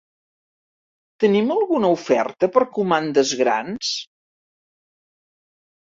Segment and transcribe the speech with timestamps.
[1.23, 3.95] Tenim alguna oferta per comandes grans?